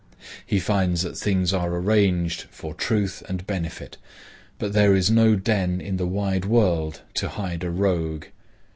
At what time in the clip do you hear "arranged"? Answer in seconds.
1.69-2.47